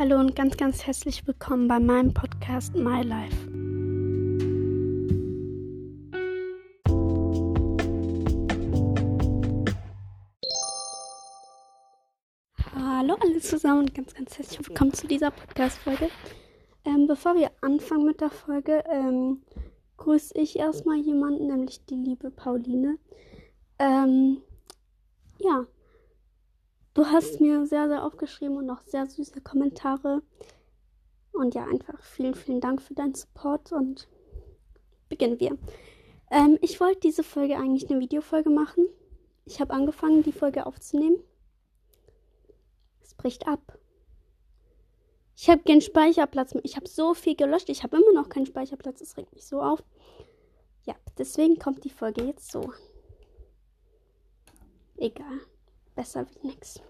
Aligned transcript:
Hallo 0.00 0.18
und 0.18 0.34
ganz, 0.34 0.56
ganz 0.56 0.86
herzlich 0.86 1.26
willkommen 1.26 1.68
bei 1.68 1.78
meinem 1.78 2.14
Podcast 2.14 2.74
My 2.74 3.02
Life. 3.02 3.36
Hallo 12.74 13.14
alle 13.20 13.40
zusammen 13.40 13.80
und 13.80 13.94
ganz, 13.94 14.14
ganz 14.14 14.38
herzlich 14.38 14.66
willkommen 14.66 14.94
zu 14.94 15.06
dieser 15.06 15.32
Podcast-Folge. 15.32 16.08
Ähm, 16.86 17.06
bevor 17.06 17.34
wir 17.34 17.50
anfangen 17.60 18.06
mit 18.06 18.22
der 18.22 18.30
Folge, 18.30 18.82
ähm, 18.90 19.42
grüße 19.98 20.32
ich 20.38 20.58
erstmal 20.58 20.96
jemanden, 20.96 21.48
nämlich 21.48 21.84
die 21.84 21.96
liebe 21.96 22.30
Pauline. 22.30 22.96
Ähm, 23.78 24.38
ja, 25.40 25.66
Du 26.92 27.06
hast 27.06 27.40
mir 27.40 27.66
sehr, 27.66 27.88
sehr 27.88 28.04
aufgeschrieben 28.04 28.56
und 28.56 28.68
auch 28.68 28.82
sehr 28.82 29.06
süße 29.06 29.40
Kommentare. 29.42 30.22
Und 31.32 31.54
ja, 31.54 31.64
einfach 31.64 32.02
vielen, 32.02 32.34
vielen 32.34 32.60
Dank 32.60 32.82
für 32.82 32.94
deinen 32.94 33.14
Support 33.14 33.70
und 33.72 34.08
beginnen 35.08 35.38
wir. 35.38 35.56
Ähm, 36.30 36.58
ich 36.60 36.80
wollte 36.80 37.00
diese 37.00 37.22
Folge 37.22 37.56
eigentlich 37.56 37.88
eine 37.88 38.00
Videofolge 38.00 38.50
machen. 38.50 38.86
Ich 39.44 39.60
habe 39.60 39.72
angefangen, 39.72 40.24
die 40.24 40.32
Folge 40.32 40.66
aufzunehmen. 40.66 41.22
Es 43.00 43.14
bricht 43.14 43.46
ab. 43.46 43.78
Ich 45.36 45.48
habe 45.48 45.62
keinen 45.62 45.80
Speicherplatz 45.80 46.54
mehr. 46.54 46.64
Ich 46.64 46.74
habe 46.74 46.88
so 46.88 47.14
viel 47.14 47.36
gelöscht. 47.36 47.68
Ich 47.68 47.84
habe 47.84 47.98
immer 47.98 48.12
noch 48.12 48.28
keinen 48.28 48.46
Speicherplatz. 48.46 49.00
Es 49.00 49.16
regt 49.16 49.32
mich 49.32 49.46
so 49.46 49.62
auf. 49.62 49.82
Ja, 50.86 50.96
deswegen 51.18 51.56
kommt 51.58 51.84
die 51.84 51.90
Folge 51.90 52.24
jetzt 52.24 52.50
so. 52.50 52.72
Egal 54.96 55.40
besser 56.00 56.26
wie 56.30 56.46
nichts. 56.46 56.80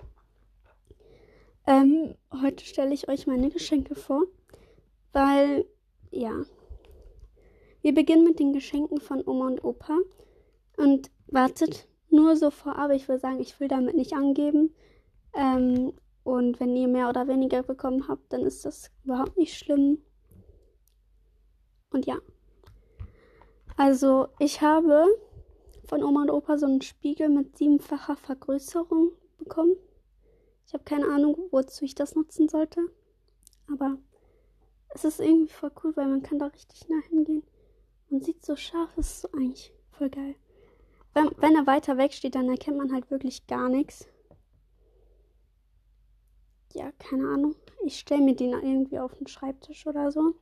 Ähm, 1.66 2.14
heute 2.32 2.64
stelle 2.64 2.94
ich 2.94 3.08
euch 3.08 3.26
meine 3.26 3.50
Geschenke 3.50 3.96
vor, 3.96 4.22
weil, 5.12 5.66
ja, 6.12 6.44
wir 7.82 7.92
beginnen 7.92 8.22
mit 8.22 8.38
den 8.38 8.52
Geschenken 8.52 9.00
von 9.00 9.26
Oma 9.26 9.48
und 9.48 9.64
Opa. 9.64 9.98
Und 10.76 11.10
wartet 11.26 11.88
nur 12.08 12.36
so 12.36 12.52
vorab, 12.52 12.92
ich 12.92 13.08
will 13.08 13.18
sagen, 13.18 13.40
ich 13.40 13.58
will 13.58 13.66
damit 13.66 13.96
nicht 13.96 14.12
angeben. 14.12 14.76
Ähm, 15.34 15.92
und 16.22 16.60
wenn 16.60 16.76
ihr 16.76 16.86
mehr 16.86 17.08
oder 17.08 17.26
weniger 17.26 17.64
bekommen 17.64 18.06
habt, 18.06 18.32
dann 18.32 18.42
ist 18.42 18.64
das 18.64 18.92
überhaupt 19.02 19.36
nicht 19.36 19.58
schlimm. 19.58 19.98
Und 21.90 22.06
ja. 22.06 22.18
Also, 23.76 24.28
ich 24.38 24.60
habe 24.60 25.04
von 25.90 26.04
Oma 26.04 26.22
und 26.22 26.30
Opa 26.30 26.56
so 26.56 26.66
einen 26.66 26.82
Spiegel 26.82 27.28
mit 27.28 27.58
siebenfacher 27.58 28.14
Vergrößerung 28.14 29.10
bekommen. 29.38 29.74
Ich 30.64 30.72
habe 30.72 30.84
keine 30.84 31.08
Ahnung, 31.08 31.36
wozu 31.50 31.84
ich 31.84 31.96
das 31.96 32.14
nutzen 32.14 32.48
sollte. 32.48 32.80
Aber 33.68 33.98
es 34.90 35.04
ist 35.04 35.18
irgendwie 35.18 35.52
voll 35.52 35.72
cool, 35.82 35.96
weil 35.96 36.06
man 36.06 36.22
kann 36.22 36.38
da 36.38 36.46
richtig 36.46 36.88
nah 36.88 37.00
hingehen. 37.08 37.42
Man 38.08 38.22
sieht 38.22 38.46
so 38.46 38.54
scharf, 38.54 38.96
ist 38.98 39.22
so 39.22 39.32
eigentlich 39.32 39.72
voll 39.90 40.10
geil. 40.10 40.36
Wenn, 41.12 41.28
wenn 41.38 41.56
er 41.56 41.66
weiter 41.66 41.98
weg 41.98 42.12
steht, 42.12 42.36
dann 42.36 42.48
erkennt 42.48 42.78
man 42.78 42.92
halt 42.92 43.10
wirklich 43.10 43.48
gar 43.48 43.68
nichts. 43.68 44.06
Ja, 46.72 46.92
keine 47.00 47.26
Ahnung. 47.30 47.56
Ich 47.84 47.98
stelle 47.98 48.22
mir 48.22 48.36
den 48.36 48.52
irgendwie 48.52 49.00
auf 49.00 49.16
den 49.16 49.26
Schreibtisch 49.26 49.88
oder 49.88 50.12
so. 50.12 50.36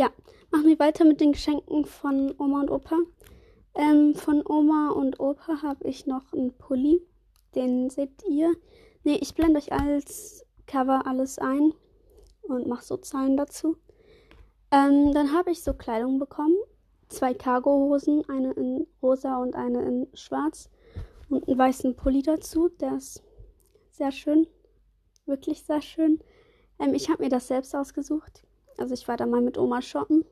Ja, 0.00 0.08
machen 0.50 0.64
wir 0.64 0.78
weiter 0.78 1.04
mit 1.04 1.20
den 1.20 1.32
Geschenken 1.32 1.84
von 1.84 2.34
Oma 2.38 2.62
und 2.62 2.70
Opa. 2.70 2.96
Ähm, 3.74 4.14
von 4.14 4.42
Oma 4.46 4.92
und 4.92 5.20
Opa 5.20 5.60
habe 5.60 5.86
ich 5.86 6.06
noch 6.06 6.32
einen 6.32 6.56
Pulli. 6.56 7.02
Den 7.54 7.90
seht 7.90 8.22
ihr. 8.26 8.50
Ne, 9.04 9.18
ich 9.18 9.34
blende 9.34 9.58
euch 9.58 9.70
als 9.72 10.46
Cover 10.66 11.06
alles 11.06 11.38
ein 11.38 11.74
und 12.44 12.66
mache 12.66 12.82
so 12.82 12.96
Zahlen 12.96 13.36
dazu. 13.36 13.76
Ähm, 14.70 15.12
dann 15.12 15.34
habe 15.34 15.50
ich 15.50 15.62
so 15.62 15.74
Kleidung 15.74 16.18
bekommen. 16.18 16.56
Zwei 17.10 17.34
Cargohosen, 17.34 18.26
eine 18.26 18.52
in 18.52 18.86
rosa 19.02 19.36
und 19.36 19.54
eine 19.54 19.82
in 19.82 20.06
schwarz. 20.14 20.70
Und 21.28 21.46
einen 21.46 21.58
weißen 21.58 21.94
Pulli 21.94 22.22
dazu. 22.22 22.70
Der 22.70 22.96
ist 22.96 23.22
sehr 23.90 24.12
schön. 24.12 24.46
Wirklich 25.26 25.62
sehr 25.62 25.82
schön. 25.82 26.20
Ähm, 26.78 26.94
ich 26.94 27.10
habe 27.10 27.22
mir 27.22 27.28
das 27.28 27.48
selbst 27.48 27.76
ausgesucht. 27.76 28.44
Also 28.80 28.94
ich 28.94 29.06
war 29.06 29.18
da 29.18 29.26
mal 29.26 29.42
mit 29.42 29.58
Oma 29.58 29.82
shoppen. 29.82 30.24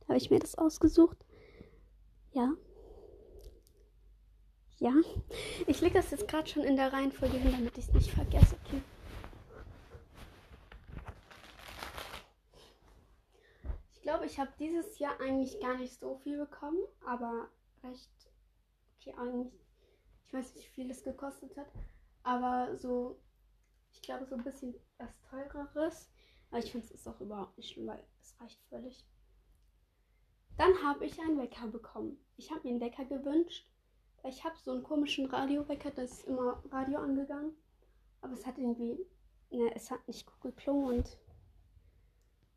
Da 0.00 0.08
habe 0.08 0.18
ich 0.18 0.30
mir 0.30 0.38
das 0.38 0.56
ausgesucht. 0.56 1.16
Ja. 2.32 2.52
Ja. 4.78 4.92
Ich 5.66 5.80
lege 5.80 5.94
das 5.94 6.10
jetzt 6.10 6.28
gerade 6.28 6.48
schon 6.48 6.64
in 6.64 6.76
der 6.76 6.92
Reihenfolge 6.92 7.38
hin, 7.38 7.52
damit 7.52 7.78
ich 7.78 7.88
es 7.88 7.94
nicht 7.94 8.10
vergesse. 8.10 8.56
Okay. 8.66 8.82
Ich 13.94 14.02
glaube, 14.02 14.26
ich 14.26 14.38
habe 14.38 14.50
dieses 14.58 14.98
Jahr 14.98 15.18
eigentlich 15.20 15.58
gar 15.60 15.78
nicht 15.78 15.98
so 15.98 16.16
viel 16.16 16.36
bekommen, 16.36 16.82
aber 17.06 17.48
recht 17.82 18.10
okay 18.98 19.14
eigentlich. 19.16 19.54
Ich 20.26 20.34
weiß 20.34 20.54
nicht, 20.56 20.66
wie 20.68 20.82
viel 20.82 20.90
es 20.90 21.02
gekostet 21.02 21.56
hat, 21.56 21.68
aber 22.22 22.76
so, 22.76 23.18
ich 23.92 24.02
glaube, 24.02 24.26
so 24.26 24.34
ein 24.34 24.44
bisschen 24.44 24.74
was 24.98 25.18
teureres. 25.30 26.10
Aber 26.50 26.58
ich 26.58 26.70
finde 26.70 26.86
es 26.86 26.92
ist 26.92 27.06
auch 27.08 27.20
überhaupt 27.20 27.56
nicht 27.56 27.70
schlimm, 27.70 27.86
weil 27.86 28.02
es 28.20 28.38
reicht 28.40 28.60
völlig. 28.68 29.06
Dann 30.56 30.82
habe 30.82 31.06
ich 31.06 31.18
einen 31.20 31.38
Wecker 31.38 31.68
bekommen. 31.68 32.18
Ich 32.36 32.50
habe 32.50 32.60
mir 32.64 32.70
einen 32.70 32.80
Wecker 32.80 33.04
gewünscht. 33.04 33.66
Ich 34.24 34.44
habe 34.44 34.56
so 34.58 34.72
einen 34.72 34.82
komischen 34.82 35.26
Radiowecker, 35.26 35.90
das 35.90 36.12
ist 36.12 36.26
immer 36.26 36.62
Radio 36.70 36.98
angegangen. 36.98 37.52
Aber 38.20 38.34
es 38.34 38.46
hat 38.46 38.58
irgendwie, 38.58 38.98
ne, 39.50 39.74
es 39.74 39.90
hat 39.90 40.06
nicht 40.06 40.26
gut 40.26 40.40
geklungen 40.42 40.98
und 40.98 41.18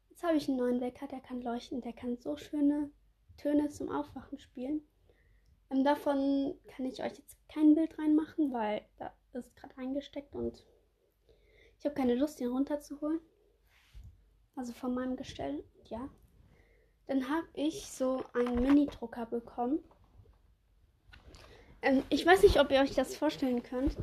jetzt 0.09 0.23
habe 0.23 0.35
ich 0.35 0.49
einen 0.49 0.57
neuen 0.57 0.81
Wecker, 0.81 1.07
der 1.07 1.21
kann 1.21 1.41
leuchten, 1.41 1.81
der 1.81 1.93
kann 1.93 2.17
so 2.17 2.35
schöne 2.35 2.91
Töne 3.37 3.69
zum 3.69 3.89
Aufwachen 3.89 4.37
spielen. 4.39 4.81
Ähm, 5.69 5.83
davon 5.83 6.55
kann 6.67 6.85
ich 6.85 7.01
euch 7.01 7.17
jetzt 7.17 7.37
kein 7.47 7.75
Bild 7.75 7.97
reinmachen, 7.97 8.51
weil 8.51 8.81
da 8.97 9.13
ist 9.33 9.55
gerade 9.55 9.77
eingesteckt 9.77 10.35
und 10.35 10.65
ich 11.79 11.85
habe 11.85 11.95
keine 11.95 12.15
Lust, 12.15 12.39
ihn 12.41 12.47
runterzuholen. 12.47 13.19
Also 14.55 14.73
von 14.73 14.93
meinem 14.93 15.15
Gestell, 15.15 15.63
ja. 15.85 16.09
Dann 17.07 17.27
habe 17.29 17.47
ich 17.53 17.91
so 17.91 18.23
einen 18.33 18.61
Mini-Drucker 18.61 19.25
bekommen. 19.25 19.79
Ähm, 21.81 22.03
ich 22.09 22.25
weiß 22.25 22.43
nicht, 22.43 22.59
ob 22.59 22.71
ihr 22.71 22.81
euch 22.81 22.93
das 22.93 23.15
vorstellen 23.15 23.61
könnt. 23.63 23.95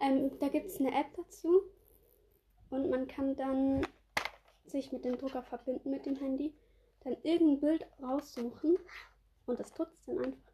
Ähm, 0.00 0.38
da 0.40 0.48
gibt 0.48 0.66
es 0.66 0.80
eine 0.80 0.98
App 0.98 1.14
dazu. 1.16 1.62
Und 2.70 2.90
man 2.90 3.06
kann 3.06 3.36
dann 3.36 3.86
sich 4.66 4.92
mit 4.92 5.04
dem 5.04 5.16
Drucker 5.16 5.42
verbinden 5.42 5.90
mit 5.90 6.06
dem 6.06 6.16
Handy. 6.16 6.52
Dann 7.04 7.16
irgendein 7.22 7.60
Bild 7.60 7.86
raussuchen. 8.02 8.78
Und 9.46 9.60
das 9.60 9.72
tut 9.72 9.88
es 9.94 10.06
dann 10.06 10.18
einfach. 10.18 10.52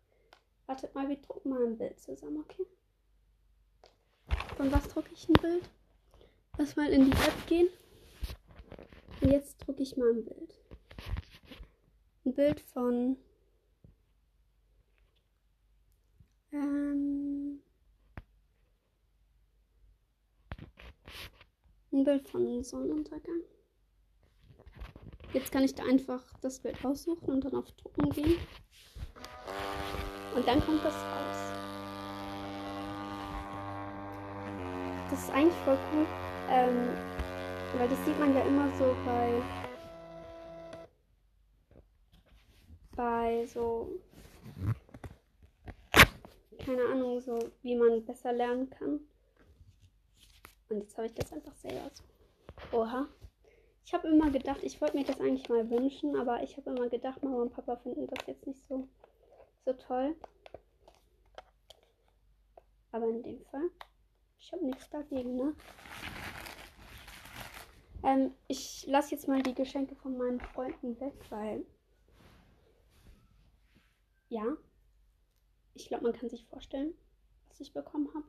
Wartet 0.66 0.94
mal, 0.94 1.08
wir 1.08 1.16
drucken 1.16 1.50
mal 1.50 1.64
ein 1.64 1.76
Bild 1.76 2.00
zusammen, 2.00 2.38
okay? 2.38 2.66
Von 4.56 4.72
was 4.72 4.88
drucke 4.88 5.10
ich 5.12 5.28
ein 5.28 5.34
Bild? 5.34 5.69
Lass 6.56 6.76
mal 6.76 6.91
in 6.91 7.06
die 7.06 7.12
App 7.12 7.46
gehen. 7.46 7.69
Und 9.24 9.30
jetzt 9.30 9.56
drucke 9.66 9.82
ich 9.82 9.96
mal 9.96 10.10
ein 10.10 10.22
Bild. 10.22 10.60
Ein 12.26 12.34
Bild 12.34 12.60
von 12.60 13.16
ähm, 16.52 17.62
ein 21.90 22.04
Bild 22.04 22.28
von 22.28 22.62
Sonnenuntergang. 22.62 23.40
Jetzt 25.32 25.50
kann 25.50 25.64
ich 25.64 25.74
da 25.74 25.84
einfach 25.84 26.22
das 26.42 26.60
Bild 26.60 26.84
aussuchen 26.84 27.30
und 27.30 27.44
dann 27.46 27.54
auf 27.54 27.72
Drucken 27.72 28.10
gehen. 28.10 28.37
Und 30.37 30.46
dann 30.46 30.60
kommt 30.60 30.84
das 30.84 30.94
raus. 30.94 31.52
Das 35.08 35.22
ist 35.22 35.31
eigentlich 35.31 35.56
voll 35.64 35.78
cool. 35.94 36.06
Ähm, 36.50 37.13
weil 37.79 37.88
das 37.88 38.05
sieht 38.05 38.19
man 38.19 38.35
ja 38.35 38.43
immer 38.43 38.71
so 38.76 38.94
bei. 39.05 39.43
bei 42.97 43.47
so. 43.47 43.88
keine 46.65 46.85
Ahnung, 46.87 47.21
so 47.21 47.38
wie 47.62 47.76
man 47.76 48.05
besser 48.05 48.32
lernen 48.32 48.71
kann. 48.71 49.00
Und 50.69 50.81
jetzt 50.81 50.97
habe 50.97 51.06
ich 51.06 51.15
das 51.15 51.32
einfach 51.32 51.55
selber 51.56 51.91
so. 51.93 52.79
Oha. 52.79 53.06
Ich 53.85 53.93
habe 53.93 54.09
immer 54.09 54.31
gedacht, 54.31 54.61
ich 54.62 54.81
wollte 54.81 54.97
mir 54.97 55.05
das 55.05 55.21
eigentlich 55.21 55.49
mal 55.49 55.69
wünschen, 55.69 56.17
aber 56.17 56.43
ich 56.43 56.56
habe 56.56 56.71
immer 56.71 56.88
gedacht, 56.88 57.23
Mama 57.23 57.43
und 57.43 57.53
Papa 57.53 57.76
finden 57.76 58.06
das 58.06 58.26
jetzt 58.26 58.47
nicht 58.47 58.67
so, 58.67 58.88
so 59.67 59.73
toll. 59.75 60.17
Aber 62.93 63.09
in 63.09 63.23
dem 63.23 63.44
Fall, 63.44 63.71
ich 64.38 64.53
habe 64.53 64.65
nichts 64.65 64.88
dagegen, 64.88 65.37
ne? 65.37 65.55
Ähm, 68.04 68.34
ich 68.48 68.86
lasse 68.86 69.14
jetzt 69.14 69.28
mal 69.28 69.42
die 69.42 69.54
Geschenke 69.54 69.96
von 69.96 70.18
meinen 70.18 70.40
Freunden 70.40 71.00
weg, 71.00 71.14
weil. 71.30 71.64
Ja. 74.28 74.56
Ich 75.72 75.88
glaube, 75.88 76.04
man 76.04 76.12
kann 76.12 76.28
sich 76.28 76.44
vorstellen, 76.46 76.94
was 77.48 77.60
ich 77.60 77.72
bekommen 77.72 78.08
habe. 78.14 78.26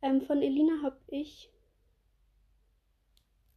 Ähm, 0.00 0.22
von 0.22 0.42
Elina 0.42 0.82
habe 0.82 0.98
ich 1.08 1.52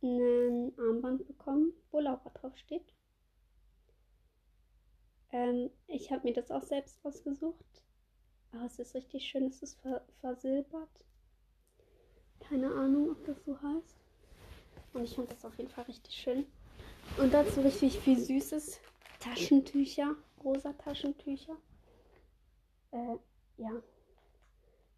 ein 0.04 0.74
Armband 0.78 1.26
bekommen, 1.26 1.74
wo 1.90 2.00
Laura 2.00 2.30
drauf 2.30 2.56
steht. 2.58 2.94
Ähm, 5.32 5.72
ich 5.88 6.12
habe 6.12 6.28
mir 6.28 6.34
das 6.34 6.52
auch 6.52 6.64
selbst 6.64 7.04
ausgesucht. 7.04 7.84
Aber 8.52 8.66
es 8.66 8.78
ist 8.78 8.94
richtig 8.94 9.26
schön, 9.26 9.48
es 9.48 9.64
ist 9.64 9.80
ver 9.82 10.06
versilbert. 10.20 11.06
Keine 12.40 12.72
Ahnung, 12.74 13.10
ob 13.10 13.26
das 13.26 13.44
so 13.44 13.60
heißt. 13.60 14.05
Und 14.96 15.04
ich 15.04 15.14
fand 15.14 15.30
das 15.30 15.44
auf 15.44 15.58
jeden 15.58 15.70
Fall 15.70 15.84
richtig 15.84 16.16
schön. 16.16 16.46
Und 17.18 17.34
dazu 17.34 17.60
richtig 17.60 18.00
viel 18.00 18.18
Süßes. 18.18 18.80
Taschentücher, 19.20 20.16
rosa 20.42 20.72
Taschentücher. 20.72 21.58
Äh, 22.92 23.18
ja. 23.58 23.72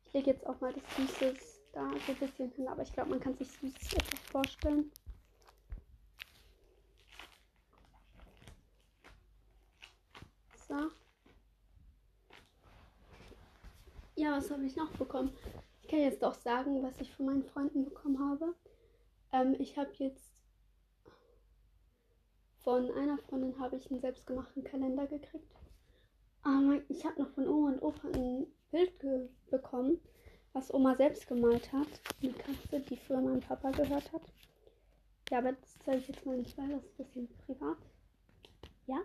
Ich 0.06 0.14
lege 0.14 0.32
jetzt 0.32 0.46
auch 0.46 0.62
mal 0.62 0.72
das 0.72 0.84
Süßes 0.96 1.60
da 1.74 1.90
so 2.06 2.12
ein 2.12 2.18
bisschen 2.20 2.52
hin, 2.52 2.68
aber 2.68 2.84
ich 2.84 2.94
glaube, 2.94 3.10
man 3.10 3.20
kann 3.20 3.36
sich 3.38 3.50
Süßes 3.52 3.94
etwas 3.94 4.20
vorstellen. 4.32 4.92
So. 10.68 10.92
Ja, 14.16 14.38
was 14.38 14.52
habe 14.52 14.66
ich 14.66 14.76
noch 14.76 14.92
bekommen? 14.92 15.36
Ich 15.82 15.88
kann 15.88 16.02
jetzt 16.02 16.24
auch 16.24 16.36
sagen, 16.36 16.84
was 16.84 17.02
ich 17.02 17.12
von 17.16 17.26
meinen 17.26 17.44
Freunden 17.44 17.84
bekommen 17.86 18.20
habe. 18.20 18.54
Ähm, 19.32 19.56
ich 19.60 19.78
habe 19.78 19.92
jetzt 19.98 20.38
von 22.68 22.92
einer 22.92 23.18
Freundin 23.18 23.58
habe 23.60 23.78
ich 23.78 23.90
einen 23.90 24.02
selbstgemachten 24.02 24.64
Kalender 24.64 25.08
gekriegt. 25.08 25.56
Aber 26.44 26.82
ich 26.90 27.06
habe 27.06 27.22
noch 27.22 27.30
von 27.30 27.48
Oma 27.48 27.72
und 27.72 27.82
Opa 27.82 28.08
ein 28.10 28.48
Bild 28.72 28.92
bekommen, 29.50 30.00
was 30.54 30.74
Oma 30.74 30.96
selbst 30.96 31.28
gemalt 31.28 31.72
hat. 31.72 31.88
Eine 32.22 32.34
Katze, 32.34 32.80
die 32.82 32.98
früher 32.98 33.22
meinem 33.22 33.40
Papa 33.40 33.72
gehört 33.72 34.12
hat. 34.12 34.22
Ja, 35.30 35.40
aber 35.40 35.54
das 35.54 35.78
zeige 35.84 36.00
ich 36.00 36.08
jetzt 36.08 36.26
mal 36.26 36.38
nicht, 36.38 36.58
weil 36.58 36.70
das 36.70 36.84
ist 36.84 37.00
ein 37.00 37.06
bisschen 37.06 37.38
privat. 37.46 37.78
Ja. 38.86 39.02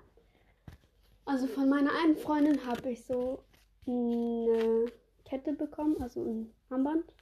Also 1.24 1.46
von 1.46 1.68
meiner 1.68 1.90
einen 2.02 2.16
Freundin 2.16 2.66
habe 2.66 2.90
ich 2.90 3.04
so 3.04 3.44
eine 3.86 4.86
Kette 5.24 5.52
bekommen, 5.52 6.00
also 6.00 6.20
ein 6.20 6.52
Armband. 6.68 7.12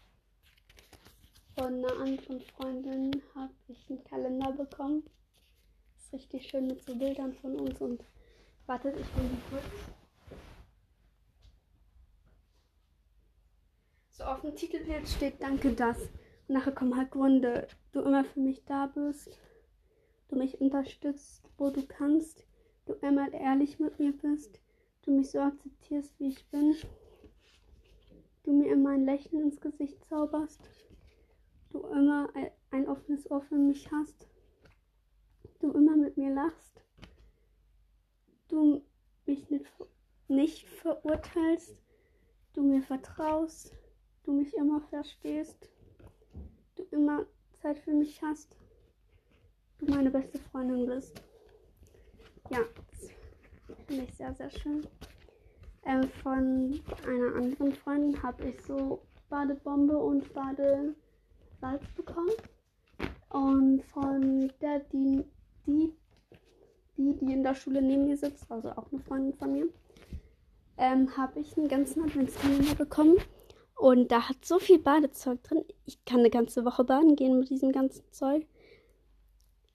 Von 1.61 1.85
einer 1.85 1.93
anderen 2.01 2.41
Freundin 2.41 3.23
habe 3.35 3.53
ich 3.69 3.91
einen 3.91 4.03
Kalender 4.05 4.51
bekommen. 4.53 5.03
Ist 5.99 6.11
richtig 6.11 6.49
schön 6.49 6.69
mit 6.69 6.83
so 6.83 6.97
Bildern 6.97 7.35
von 7.35 7.61
uns 7.61 7.79
und 7.83 8.03
wartet, 8.65 8.97
ich 8.99 9.07
bin 9.09 9.29
kurz. 9.51 9.63
So 14.09 14.25
auf 14.25 14.41
dem 14.41 14.57
Titelbild 14.57 15.07
steht 15.07 15.43
Danke 15.43 15.75
das. 15.75 15.99
Und 16.49 16.55
nachher 16.55 16.73
kommen 16.73 16.97
halt 16.97 17.11
Gründe. 17.11 17.69
Du 17.93 18.01
immer 18.01 18.25
für 18.25 18.41
mich 18.41 18.65
da 18.65 18.87
bist. 18.87 19.29
Du 20.29 20.37
mich 20.37 20.63
unterstützt, 20.63 21.45
wo 21.59 21.69
du 21.69 21.87
kannst. 21.87 22.43
Du 22.87 22.95
immer 23.07 23.31
ehrlich 23.35 23.79
mit 23.79 23.99
mir 23.99 24.17
bist. 24.17 24.63
Du 25.03 25.11
mich 25.11 25.31
so 25.31 25.41
akzeptierst, 25.41 26.19
wie 26.21 26.29
ich 26.29 26.47
bin 26.47 26.75
du 28.45 28.53
mir 28.53 28.73
immer 28.73 28.91
ein 28.91 29.05
Lächeln 29.05 29.43
ins 29.43 29.61
Gesicht 29.61 30.05
zauberst, 30.09 30.61
du 31.71 31.81
immer 31.81 32.29
ein 32.71 32.89
offenes 32.89 33.31
Ohr 33.31 33.41
für 33.43 33.57
mich 33.57 33.91
hast, 33.91 34.29
du 35.61 35.73
immer 35.73 35.97
mit 35.97 36.17
mir 36.17 36.33
lachst, 36.33 36.83
du 38.49 38.83
mich 39.27 39.49
nicht, 39.51 39.67
nicht 40.29 40.69
verurteilst, 40.69 41.77
du 42.55 42.63
mir 42.63 42.83
vertraust, 42.83 43.75
du 44.25 44.33
mich 44.33 44.55
immer 44.55 44.81
verstehst, 44.81 45.71
du 46.77 46.83
immer 46.91 47.27
Zeit 47.63 47.79
für 47.79 47.93
mich 47.93 48.21
hast, 48.23 48.57
du 49.79 49.87
meine 49.87 50.11
beste 50.11 50.39
Freundin 50.39 50.87
bist. 50.87 51.23
Ja, 52.51 52.61
das 53.69 53.81
finde 53.87 54.05
ich 54.05 54.15
sehr, 54.15 54.35
sehr 54.35 54.51
schön. 54.51 54.87
Ähm, 55.85 56.09
von 56.23 56.81
einer 57.07 57.37
anderen 57.37 57.73
Freundin 57.73 58.23
habe 58.23 58.49
ich 58.49 58.61
so 58.63 59.01
Badebombe 59.29 59.97
und 59.97 60.25
Badesalz 61.61 61.83
bekommen. 61.95 62.31
Und 63.31 63.83
von 63.85 64.53
der, 64.61 64.81
die, 64.93 65.25
die, 65.67 65.93
die, 66.97 67.15
die 67.15 67.33
in 67.33 67.43
der 67.43 67.55
Schule 67.55 67.81
neben 67.81 68.07
mir 68.07 68.17
sitzt, 68.17 68.51
also 68.51 68.71
auch 68.71 68.91
eine 68.91 69.01
Freundin 69.01 69.35
von 69.35 69.53
mir, 69.53 69.69
ähm, 70.77 71.17
habe 71.17 71.41
ich 71.41 71.57
einen 71.57 71.69
ganzen 71.69 72.03
Adventskalender 72.03 72.75
bekommen. 72.75 73.17
Und 73.77 74.11
da 74.11 74.29
hat 74.29 74.45
so 74.45 74.59
viel 74.59 74.79
Badezeug 74.79 75.43
drin. 75.43 75.65
Ich 75.87 76.05
kann 76.05 76.21
eine 76.21 76.31
ganze 76.31 76.65
Woche 76.65 76.85
baden 76.85 77.17
gehen 77.17 77.39
mit 77.39 77.51
diesem 77.51 77.73
ganzen 77.73 78.05
Zeug. 78.11 78.47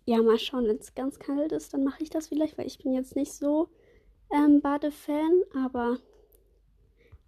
Ja, 0.06 0.22
mal 0.22 0.38
schauen, 0.38 0.68
wenn 0.68 0.78
es 0.78 0.94
ganz 0.94 1.18
kalt 1.18 1.52
ist, 1.52 1.74
dann 1.74 1.84
mache 1.84 2.04
ich 2.04 2.12
das 2.12 2.28
vielleicht, 2.28 2.58
weil 2.58 2.68
ich 2.68 2.78
bin 2.78 2.94
jetzt 2.94 3.16
nicht 3.16 3.34
so 3.34 3.70
ähm, 4.32 4.62
Badefan, 4.62 5.42
aber 5.56 5.98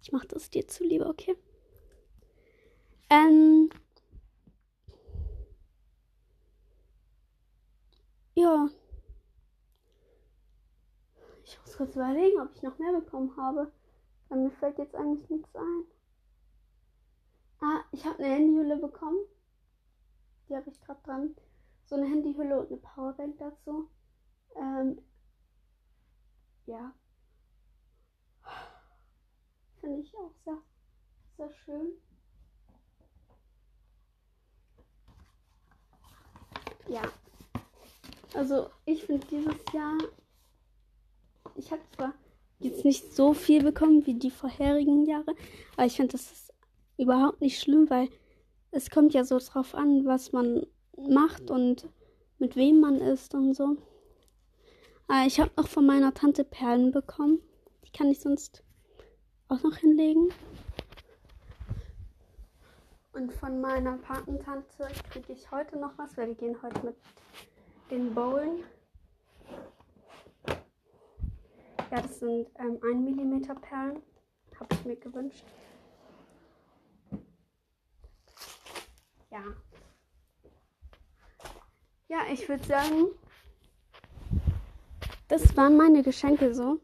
ich 0.00 0.12
mache 0.12 0.28
das 0.28 0.50
dir 0.50 0.68
zuliebe, 0.68 1.06
okay? 1.06 1.34
Ähm. 3.10 3.70
Ja. 8.38 8.68
Ich 11.42 11.58
muss 11.60 11.76
kurz 11.76 11.96
überlegen, 11.96 12.40
ob 12.40 12.54
ich 12.54 12.62
noch 12.62 12.78
mehr 12.78 12.92
bekommen 12.92 13.36
habe. 13.36 13.72
Weil 14.28 14.38
mir 14.38 14.50
fällt 14.52 14.78
jetzt 14.78 14.94
eigentlich 14.94 15.28
nichts 15.28 15.56
ein. 15.56 15.84
Ah, 17.60 17.80
ich 17.90 18.04
habe 18.04 18.18
eine 18.18 18.32
Handyhülle 18.32 18.76
bekommen. 18.76 19.18
Die 20.48 20.54
habe 20.54 20.70
ich 20.70 20.80
gerade 20.80 21.02
dran. 21.02 21.34
So 21.86 21.96
eine 21.96 22.06
Handyhülle 22.06 22.60
und 22.60 22.68
eine 22.68 22.76
Powerbank 22.76 23.38
dazu. 23.38 23.90
Ähm, 24.54 25.02
ja. 26.66 26.92
Finde 29.80 30.00
ich 30.02 30.14
auch 30.16 30.32
sehr, 30.44 30.58
sehr 31.38 31.50
schön. 31.50 31.90
Ja. 36.86 37.02
Also 38.34 38.68
ich 38.84 39.04
finde 39.04 39.26
dieses 39.26 39.56
Jahr, 39.72 39.98
ich 41.56 41.70
habe 41.70 41.82
zwar 41.96 42.14
jetzt 42.60 42.84
nicht 42.84 43.14
so 43.14 43.32
viel 43.32 43.62
bekommen 43.62 44.04
wie 44.06 44.14
die 44.14 44.30
vorherigen 44.30 45.06
Jahre, 45.06 45.34
aber 45.76 45.86
ich 45.86 45.96
finde 45.96 46.12
das 46.12 46.30
ist 46.32 46.52
überhaupt 46.98 47.40
nicht 47.40 47.60
schlimm, 47.60 47.88
weil 47.88 48.08
es 48.70 48.90
kommt 48.90 49.14
ja 49.14 49.24
so 49.24 49.38
drauf 49.38 49.74
an, 49.74 50.04
was 50.04 50.32
man 50.32 50.66
macht 50.96 51.50
und 51.50 51.88
mit 52.38 52.56
wem 52.56 52.80
man 52.80 52.96
ist 52.96 53.34
und 53.34 53.54
so. 53.54 53.76
Aber 55.06 55.26
ich 55.26 55.40
habe 55.40 55.50
noch 55.56 55.68
von 55.68 55.86
meiner 55.86 56.12
Tante 56.12 56.44
Perlen 56.44 56.92
bekommen. 56.92 57.40
Die 57.84 57.90
kann 57.90 58.10
ich 58.10 58.20
sonst 58.20 58.62
auch 59.48 59.62
noch 59.62 59.76
hinlegen. 59.76 60.28
Und 63.12 63.32
von 63.32 63.60
meiner 63.60 63.96
Patentante 63.96 64.86
kriege 65.10 65.32
ich 65.32 65.50
heute 65.50 65.78
noch 65.78 65.96
was, 65.96 66.16
weil 66.16 66.28
wir 66.28 66.34
gehen 66.34 66.62
heute 66.62 66.84
mit 66.84 66.96
den 67.90 68.14
Bowlen. 68.14 68.64
Ja, 71.90 72.02
das 72.02 72.18
sind 72.18 72.48
ähm, 72.58 72.78
1 72.82 73.16
mm 73.16 73.60
Perlen. 73.60 74.02
Habe 74.60 74.74
ich 74.74 74.84
mir 74.84 74.96
gewünscht. 74.96 75.44
Ja. 79.30 79.42
Ja, 82.08 82.18
ich 82.30 82.48
würde 82.48 82.64
sagen, 82.64 83.08
das 85.28 85.56
waren 85.56 85.76
meine 85.76 86.02
Geschenke 86.02 86.54
so. 86.54 86.80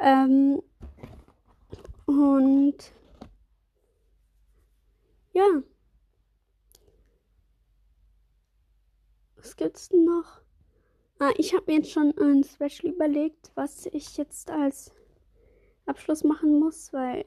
Ähm, 0.00 0.62
und 2.06 2.92
ja. 5.32 5.62
Gibt's 9.58 9.88
denn 9.90 10.04
noch? 10.04 10.40
Ah, 11.18 11.32
ich 11.36 11.52
habe 11.52 11.64
mir 11.66 11.78
jetzt 11.78 11.90
schon 11.90 12.14
ein 12.16 12.44
Special 12.44 12.94
überlegt, 12.94 13.50
was 13.56 13.86
ich 13.86 14.16
jetzt 14.16 14.50
als 14.50 14.94
Abschluss 15.84 16.22
machen 16.22 16.60
muss, 16.60 16.92
weil 16.92 17.24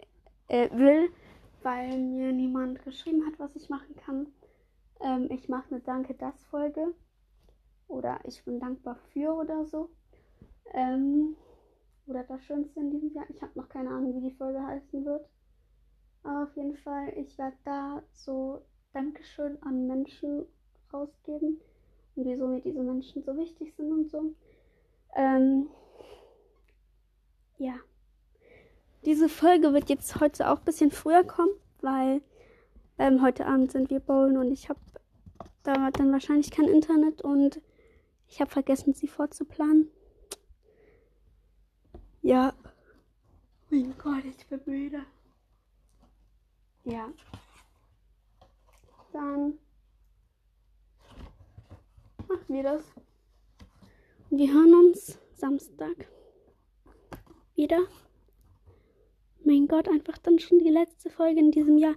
äh, 0.47 0.69
will, 0.71 1.09
weil 1.61 1.99
mir 1.99 2.31
niemand 2.31 2.83
geschrieben 2.83 3.25
hat, 3.25 3.37
was 3.37 3.55
ich 3.55 3.69
machen 3.69 3.95
kann. 3.97 4.27
Ähm, 5.01 5.27
ich 5.29 5.49
mache 5.49 5.71
eine 5.71 5.81
Danke 5.81 6.13
das 6.13 6.41
Folge 6.45 6.93
oder 7.87 8.19
ich 8.23 8.43
bin 8.45 8.59
dankbar 8.59 8.95
für 9.11 9.33
oder 9.33 9.65
so. 9.65 9.89
Ähm, 10.73 11.35
oder 12.07 12.23
das 12.23 12.41
Schönste 12.45 12.79
in 12.79 12.91
diesem 12.91 13.13
Jahr. 13.13 13.29
Ich 13.29 13.41
habe 13.41 13.59
noch 13.59 13.67
keine 13.67 13.89
Ahnung, 13.89 14.15
wie 14.15 14.29
die 14.29 14.35
Folge 14.35 14.65
heißen 14.65 15.03
wird. 15.03 15.27
Aber 16.23 16.43
auf 16.43 16.55
jeden 16.55 16.77
Fall, 16.77 17.13
ich 17.17 17.37
werde 17.37 17.57
da 17.65 18.03
so 18.13 18.61
Dankeschön 18.93 19.61
an 19.63 19.87
Menschen 19.87 20.45
rausgeben 20.93 21.59
und 22.21 22.27
wieso 22.27 22.47
mir 22.47 22.61
diese 22.61 22.81
Menschen 22.81 23.23
so 23.23 23.35
wichtig 23.35 23.73
sind 23.75 23.91
und 23.91 24.09
so. 24.09 24.33
Ähm, 25.15 25.67
ja. 27.57 27.75
Diese 29.05 29.29
Folge 29.29 29.73
wird 29.73 29.89
jetzt 29.89 30.19
heute 30.19 30.49
auch 30.49 30.59
ein 30.59 30.65
bisschen 30.65 30.91
früher 30.91 31.23
kommen, 31.23 31.53
weil 31.81 32.21
ähm, 32.99 33.21
heute 33.21 33.47
Abend 33.47 33.71
sind 33.71 33.89
wir 33.89 33.99
bowlen 33.99 34.37
und 34.37 34.51
ich 34.51 34.69
habe 34.69 34.79
da 35.63 35.89
dann 35.91 36.11
wahrscheinlich 36.11 36.51
kein 36.51 36.67
Internet 36.67 37.21
und 37.21 37.61
ich 38.27 38.39
habe 38.39 38.51
vergessen, 38.51 38.93
sie 38.93 39.07
vorzuplanen. 39.07 39.89
Ja. 42.21 42.53
Mein 43.69 43.95
Gott, 43.97 44.23
ich 44.25 44.45
bin 44.47 44.61
müde. 44.65 45.03
Ja. 46.83 47.09
Dann 49.11 49.57
wir 52.53 52.63
das. 52.63 52.83
Und 54.29 54.37
wir 54.37 54.53
hören 54.53 54.73
uns 54.73 55.19
Samstag 55.33 56.07
wieder. 57.55 57.79
Mein 59.43 59.67
Gott, 59.67 59.87
einfach 59.87 60.17
dann 60.19 60.39
schon 60.39 60.59
die 60.59 60.69
letzte 60.69 61.09
Folge 61.09 61.39
in 61.39 61.51
diesem 61.51 61.77
Jahr. 61.77 61.95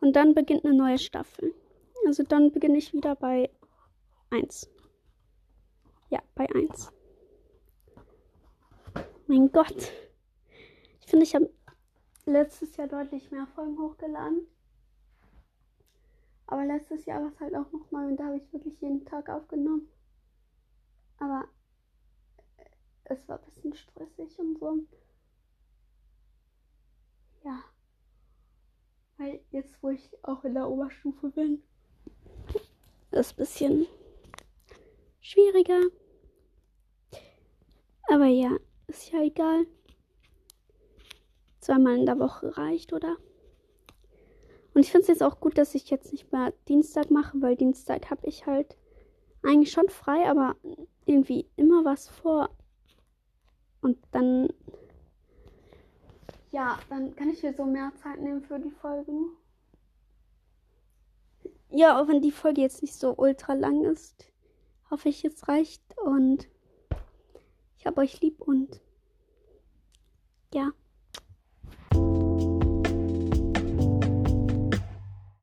Und 0.00 0.14
dann 0.16 0.34
beginnt 0.34 0.64
eine 0.64 0.74
neue 0.74 0.98
Staffel. 0.98 1.54
Also 2.06 2.22
dann 2.22 2.52
beginne 2.52 2.78
ich 2.78 2.92
wieder 2.92 3.16
bei 3.16 3.50
1. 4.30 4.70
Ja, 6.10 6.20
bei 6.34 6.48
1. 6.54 6.92
Mein 9.26 9.50
Gott. 9.50 9.90
Ich 11.00 11.06
finde, 11.06 11.24
ich 11.24 11.34
habe 11.34 11.50
letztes 12.26 12.76
Jahr 12.76 12.88
deutlich 12.88 13.30
mehr 13.30 13.46
Folgen 13.46 13.78
hochgeladen. 13.78 14.46
Aber 16.46 16.64
letztes 16.64 17.06
Jahr 17.06 17.22
war 17.22 17.28
es 17.28 17.40
halt 17.40 17.54
auch 17.54 17.70
nochmal 17.72 18.06
und 18.06 18.18
da 18.18 18.24
habe 18.26 18.36
ich 18.36 18.52
wirklich 18.52 18.80
jeden 18.80 19.04
Tag 19.04 19.28
aufgenommen. 19.28 19.88
Aber 21.24 21.48
es 23.04 23.26
war 23.28 23.38
ein 23.38 23.44
bisschen 23.46 23.74
stressig 23.74 24.38
und 24.38 24.58
so. 24.58 24.78
Ja. 27.44 27.64
Weil 29.16 29.40
jetzt, 29.50 29.82
wo 29.82 29.88
ich 29.88 30.10
auch 30.22 30.44
in 30.44 30.52
der 30.52 30.68
Oberstufe 30.68 31.30
bin, 31.30 31.62
ist 33.10 33.32
ein 33.32 33.36
bisschen 33.36 33.86
schwieriger. 35.20 35.80
Aber 38.08 38.26
ja, 38.26 38.58
ist 38.88 39.10
ja 39.10 39.22
egal. 39.22 39.66
Zweimal 41.60 41.96
in 41.96 42.04
der 42.04 42.18
Woche 42.18 42.54
reicht, 42.58 42.92
oder? 42.92 43.16
Und 44.74 44.82
ich 44.82 44.90
finde 44.90 45.02
es 45.02 45.08
jetzt 45.08 45.22
auch 45.22 45.40
gut, 45.40 45.56
dass 45.56 45.74
ich 45.74 45.88
jetzt 45.88 46.12
nicht 46.12 46.32
mehr 46.32 46.52
Dienstag 46.68 47.10
mache, 47.10 47.40
weil 47.40 47.56
Dienstag 47.56 48.10
habe 48.10 48.26
ich 48.26 48.44
halt 48.44 48.76
eigentlich 49.42 49.70
schon 49.70 49.88
frei, 49.88 50.28
aber 50.28 50.56
irgendwie 51.06 51.48
immer 51.56 51.84
was 51.84 52.08
vor. 52.08 52.50
Und 53.80 53.98
dann, 54.12 54.48
ja, 56.50 56.78
dann 56.88 57.14
kann 57.16 57.30
ich 57.30 57.42
mir 57.42 57.52
so 57.54 57.64
mehr 57.64 57.92
Zeit 57.96 58.20
nehmen 58.20 58.42
für 58.42 58.58
die 58.58 58.70
Folgen. 58.70 59.30
Ja, 61.70 62.00
auch 62.00 62.08
wenn 62.08 62.22
die 62.22 62.30
Folge 62.30 62.60
jetzt 62.60 62.82
nicht 62.82 62.94
so 62.94 63.14
ultra 63.16 63.54
lang 63.54 63.84
ist, 63.84 64.32
hoffe 64.90 65.08
ich, 65.08 65.24
es 65.24 65.48
reicht. 65.48 65.82
Und 65.98 66.48
ich 67.76 67.86
habe 67.86 68.00
euch 68.00 68.20
lieb 68.20 68.40
und 68.40 68.80
ja. 70.54 70.72